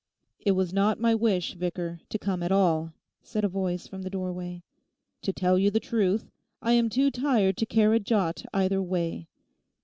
[0.39, 4.09] 'It was not my wish, Vicar, to come at all,' said a voice from the
[4.09, 4.63] doorway.
[5.21, 9.27] 'To tell you the truth, I am too tired to care a jot either way.